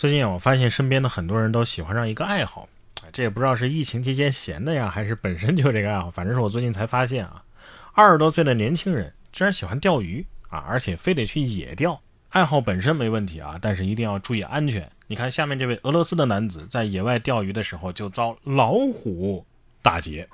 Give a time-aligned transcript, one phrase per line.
[0.00, 2.66] 最近，我发现身边的很多人都喜欢上一个爱好，
[3.12, 6.10] 这也不知道是疫情期间闲的呀，还是本身就这个爱好。
[6.10, 7.44] 反正是我最近才发现啊，
[7.92, 12.00] 二十多岁的年轻人居然喜欢钓鱼啊，而且非得去野钓。
[12.30, 14.90] 爱好本身没问题啊，但是一定要注意安全。
[15.06, 19.44] 你看下面这位俄罗斯的男子在野外钓鱼的时候就遭老虎
[19.82, 20.26] 打劫。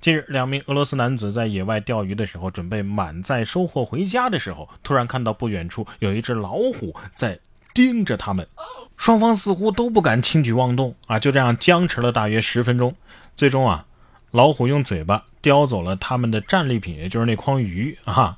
[0.00, 7.38] 近日，两名俄罗斯男子在野外钓鱼的时候，准备满载收获回家的时候，突然看到不远处有一只老虎在
[7.72, 8.44] 盯着他们。
[9.00, 12.94] 双方似乎都不敢轻举妄动啊，就这样僵持了大约十分钟。
[13.34, 13.86] 最终啊，
[14.30, 18.36] 老虎用嘴巴叼走了他们的战利品，也就是那筐鱼啊。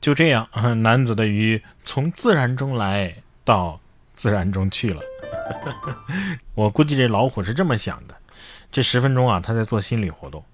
[0.00, 0.48] 就这样，
[0.84, 3.12] 男子的鱼从自然中来
[3.44, 3.80] 到
[4.14, 5.00] 自然中去了。
[6.54, 8.14] 我估计这老虎是这么想的：
[8.70, 10.44] 这十分钟啊，他在做心理活动。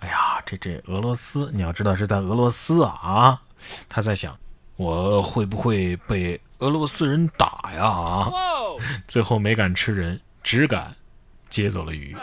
[0.00, 3.40] 哎呀，这这俄罗斯，你要知道是在俄罗斯啊！
[3.88, 4.38] 他在想，
[4.76, 8.30] 我会不会被俄罗斯人打呀啊？
[9.06, 10.94] 最后没敢吃人，只敢
[11.48, 12.16] 接走了鱼。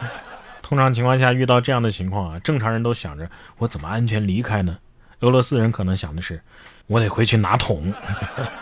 [0.62, 4.78] 通常情况下遇到这样的情况啊，正常人都想着我怎么安全离开呢？
[5.20, 6.40] 俄罗斯人可能想的是，
[6.86, 7.92] 我得回去拿桶。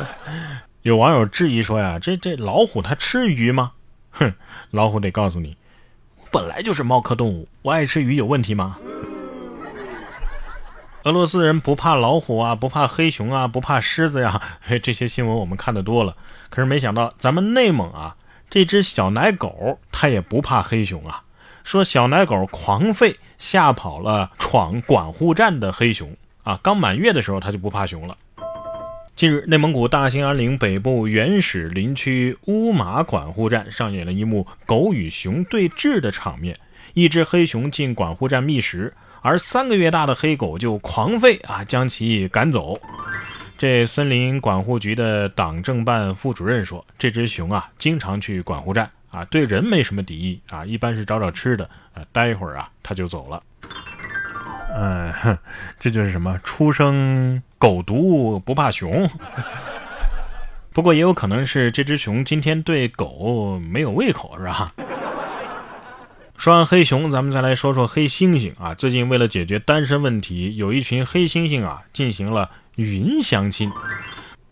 [0.82, 3.72] 有网友质疑说呀，这这老虎它吃鱼吗？
[4.10, 4.34] 哼，
[4.70, 5.56] 老虎得告诉你。
[6.18, 8.78] 我本来就是猫科动物，我爱吃鱼有问题吗？
[11.04, 14.40] 俄罗斯人不怕老虎啊，不怕黑熊啊，不怕狮子呀，
[14.84, 16.16] 这些新闻我们看的多了。
[16.48, 18.14] 可是没想到咱们内蒙啊，
[18.48, 21.24] 这只小奶狗它也不怕黑熊啊。
[21.64, 28.16] 说小奶狗狂吠吓跑了闯管护站的黑熊啊，刚满月的时候它就不怕熊了。
[29.16, 36.58] 近日，内蒙古大兴安岭北部原始林区乌马管护站上演了一幕狗与熊对峙的场面。
[36.94, 42.78] 一只黑熊进管护站觅食，而三个月大的黑狗就狂吠啊，将其赶走。
[43.56, 53.40] 这森林管护局的党政办副主任说：“这只熊啊，经常去管护站啊，对人没什么敌意啊，一般是找找吃的啊，待一会儿啊，它就走了。”
[54.74, 55.12] 嗯，
[55.78, 56.36] 这就是什么？
[56.42, 59.08] 初生狗毒不怕熊。
[60.72, 64.72] 不过也有可能是这只熊今天对狗没有胃口，是吧？
[66.42, 68.74] 说完黑熊，咱们再来说说黑猩猩啊。
[68.74, 73.70] 最近为了解决单身问题，有一群黑猩猩啊进行了云相亲。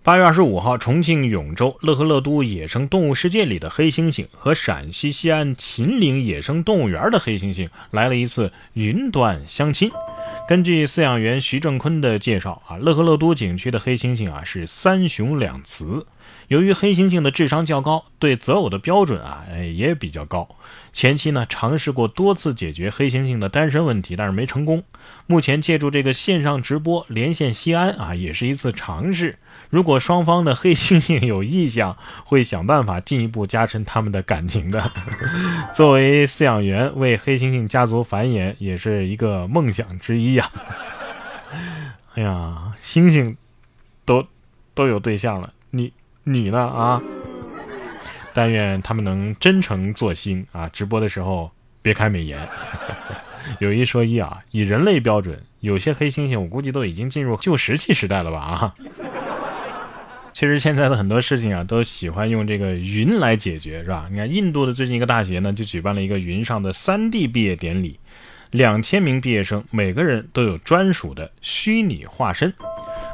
[0.05, 9.91] 八月二十五号，重庆永州乐和乐都野生动物世界里的黑猩猩和陕西西安秦岭野生动物园的黑猩猩来了一次云端相亲。
[10.49, 16.07] 根据饲养员徐正坤的介绍啊，乐和乐都景区的黑猩猩啊是三雄两雌。
[16.49, 20.49] 由于黑猩猩的智商较高，对择偶的标准啊，哎也比较高。
[20.93, 24.83] 前期呢尝试过多次解决黑猩猩的单身问题，但是没成功。
[25.31, 29.39] 目前借助这个线上直播连线西安啊，也是一次尝试。
[29.69, 34.91] 如果双方的黑猩猩有意向，会想办法进一步加深他们的感情的。
[35.73, 40.51] 作为饲养员，为黑猩猩家族繁衍也是一个梦想之一呀。
[42.17, 43.37] 哎呀，猩猩
[44.05, 44.27] 都
[44.75, 45.93] 都有对象了，你
[46.25, 47.01] 你呢啊？
[48.35, 50.69] 但愿他们能真诚做星啊！
[50.71, 51.53] 直播的时候
[51.83, 52.37] 别开美颜。
[53.59, 58.75] 有一说一啊，以人类标准，有些黑猩猩我估计都已经进入旧石器时代了吧啊！
[60.33, 64.07] 其实现在的很多事情啊，都喜欢用这个云来解决，是吧？
[64.11, 67.99] 你看印度的最近一个大学呢，就举办了一个云上的 3D 毕业典礼，
[68.53, 72.55] 两千名毕业生，每个人都有专属的虚拟化身。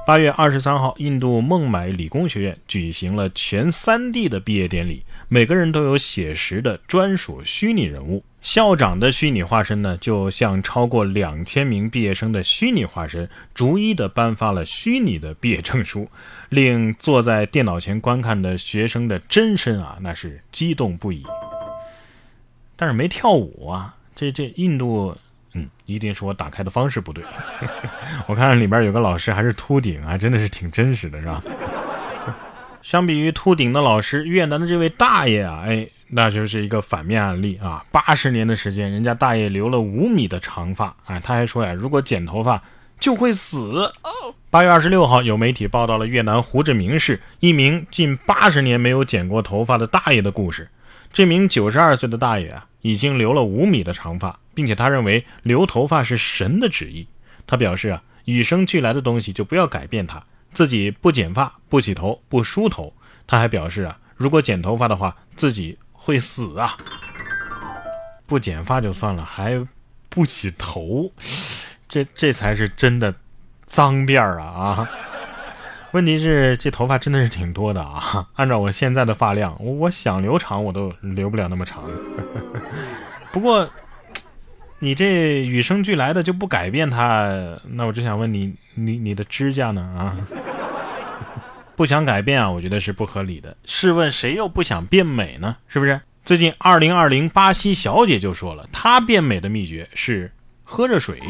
[0.06, 8.22] 八月二十三号，印度孟买理工学院举行了全 3D 的毕业典礼，每个人都有写实的专属虚拟人物。
[8.47, 16.09] 校长的虚拟化身呢，就向超过两千名毕业生的虚拟化身逐一的颁发了虚拟的毕业证书，
[16.49, 21.25] 令坐在电脑前观看的学生的真身啊，那是激动不已。
[22.77, 25.17] 但是没跳舞啊，这这印度。
[25.55, 27.25] 嗯，一定是我打开的方式不对。
[28.29, 31.43] 我看里边有个老师还是秃顶啊，真的是挺真实的，是吧？
[32.81, 37.85] 相比于秃顶的老师，越南的这位大爷啊，哎，那就是一个反面案例啊。
[37.91, 42.62] 八十年的时间，人家大爷留了五米的长发，哎，他还说呀，如果剪头发
[42.99, 43.93] 就会死。
[44.50, 50.69] 八月二十六号，有媒体报道了越南胡志明市一名近八十年没有剪过头发的大爷的故事。
[51.12, 54.38] 这名九十二岁的大爷啊，已经留了五米的长发。
[54.56, 57.06] 并且他认为留头发是神的旨意。
[57.47, 60.25] 他表示啊，与生俱来的东西就不要改变它。
[60.50, 62.91] 自己不剪发、不洗头、不梳头。
[63.26, 65.76] 他还表示啊，如果剪头发的话，自己
[66.06, 66.76] 会死啊。
[68.29, 69.61] 不剪发就算了，还
[70.08, 71.11] 不洗头，
[71.88, 73.12] 这这才是真的
[73.64, 74.91] 脏辫儿啊啊！
[75.91, 78.29] 问题是这头发真的是挺多的啊！
[78.35, 81.85] 按照我现在的发量，我我想留长我都留不了那么长。
[83.32, 83.69] 不过，
[84.79, 89.82] 你这与生俱来的就不改变它，那我只想问你，你你的指甲呢？
[89.82, 90.17] 啊，
[91.76, 93.56] 不想改变啊，我觉得是不合理的。
[93.64, 95.56] 试问谁又不想变美呢？
[95.69, 96.00] 是不是？
[96.25, 100.32] 最近，二零二零巴西小姐就说了，她变美的秘诀是
[100.64, 101.20] 喝热水。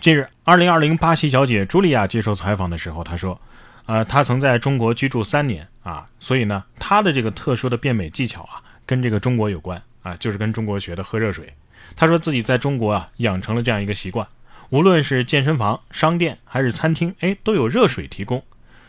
[0.00, 3.38] 近日，二零二零巴西小姐茱莉亚接受采访的时候，她说。
[3.86, 11.52] 呃，她曾在中国居住三年啊，所以呢，她的这个特殊的变美技巧啊，跟这个中国有关啊，就是跟中国学的喝热水。
[11.96, 14.24] 她说自己在中国啊，养成了这样一个习惯，
[14.70, 18.40] 无论是健身房、商店还是餐厅，哎，都有热水提供。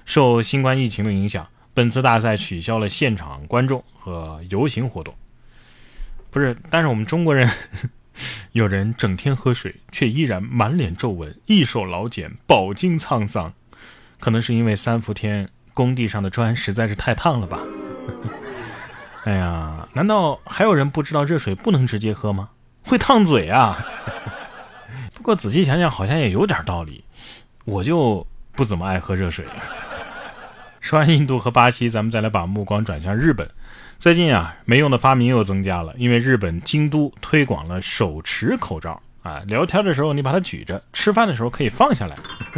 [0.06, 5.16] 受新冠疫情的影响，本次大赛取消了现场观众和游行活动。
[6.32, 7.50] 不是，但是我们中国人，
[8.54, 13.54] 有人整天喝水，却依然满脸皱纹，一手老茧，饱经沧桑。
[14.20, 17.60] 可能是因为三伏天工地上的砖实在是太烫了吧？
[19.26, 22.50] 哎呀，难道还有人不知道热水不能直接喝吗？
[22.86, 23.78] 会烫嘴啊！
[25.14, 27.04] 不过仔细想想，好像也有点道理。
[27.64, 29.46] 我就不怎么爱喝热水。
[30.84, 33.50] 说完印度和巴西，咱们再来把目光转向日本。
[34.00, 39.02] 最近啊，没用的发明又增加了，因为日本京都推广了手持口罩。
[39.22, 42.18] 啊，聊天的时候你把它举着，吃饭的时候可以放下来。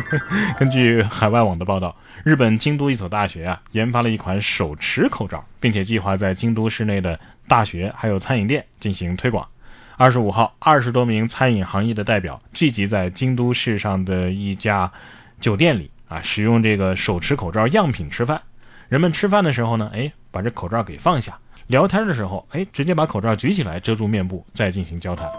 [0.57, 9.47] 根据海外网的报道，日本京都一所大学啊研发了一款手持口罩，并且计划在京都市内的大学还有餐饮店进行推广。
[9.97, 14.91] 二十五号，二十多名餐饮行业的代表聚集在京都市上的一家
[15.39, 18.41] 酒店里啊，使用这个手持口罩样品吃饭。
[18.89, 21.33] 人们吃饭的时候呢，哎，把这口罩给放下；
[21.67, 25.29] 聊天的时候，哎，直接把口罩举起来遮住面部，再进行交谈。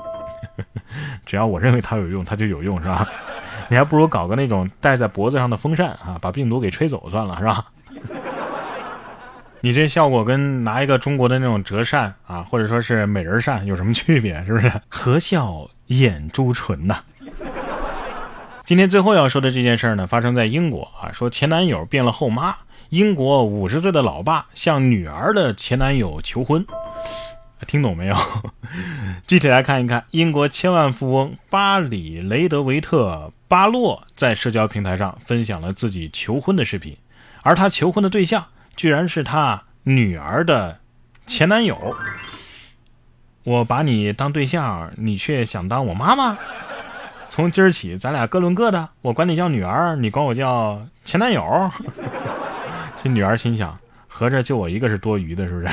[1.24, 3.08] 只要我认为它有用，它就有用，是吧？
[3.68, 7.66] 你还不如搞个那种戴在脖子上的风扇啊，把病毒给吹走算了，是吧？
[9.62, 14.44] 你这效果跟拿一个中国的那种折扇啊，或者说是美人扇有什么区别？
[14.44, 14.70] 是不是？
[14.88, 16.98] 合笑眼珠唇呐。
[18.66, 22.56] 今天最后要说的这件事呢，发生在英国啊，说前男友变了后妈，
[22.88, 26.66] 英国五十岁的老爸向女儿的前男友求婚。
[27.68, 28.16] 听懂没有？
[29.24, 36.96] 具体来看一看，英国千万富翁巴里雷德维特巴洛在社交平台上分享了自己求婚的视频，
[37.42, 40.80] 而他求婚的对象居然是他女儿的
[41.28, 41.94] 前男友。
[43.44, 46.36] 我把你当对象，你却想当我妈妈？
[47.28, 51.70] 从今儿起，咱俩各论各的，我管你叫女儿，你管我叫前男友。
[53.02, 53.76] 这女儿心想：
[54.08, 55.68] 合着就我一个是多余的，是不是？